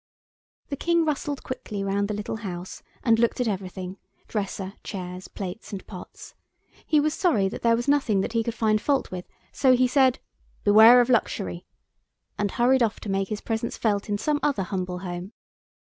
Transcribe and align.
The 0.69 0.75
King 0.75 1.05
rustled 1.05 1.43
quickly 1.43 1.83
round 1.83 2.07
the 2.07 2.15
little 2.15 2.37
house, 2.37 2.81
and 3.03 3.19
looked 3.19 3.39
at 3.39 3.47
everything—dresser, 3.47 4.73
chairs, 4.83 5.27
plates 5.27 5.71
and 5.71 5.85
pots. 5.85 6.33
He 6.87 6.99
was 6.99 7.13
sorry 7.13 7.47
that 7.49 7.61
there 7.61 7.75
was 7.75 7.87
nothing 7.87 8.21
that 8.21 8.33
he 8.33 8.41
could 8.41 8.55
find 8.55 8.81
fault 8.81 9.11
with, 9.11 9.25
so 9.51 9.75
he 9.75 9.87
said, 9.87 10.17
"Beware 10.63 11.01
of 11.01 11.09
Luxury," 11.09 11.67
and 12.35 12.49
hurried 12.49 12.81
off 12.81 12.99
to 13.01 13.09
make 13.09 13.27
his 13.27 13.41
presence 13.41 13.77
felt 13.77 14.09
in 14.09 14.17
some 14.17 14.39
other 14.41 14.63
humble 14.63 14.97
home. 15.05 15.33